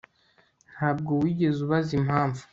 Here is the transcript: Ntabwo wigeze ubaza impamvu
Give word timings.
Ntabwo 0.75 1.11
wigeze 1.21 1.59
ubaza 1.65 1.91
impamvu 1.99 2.43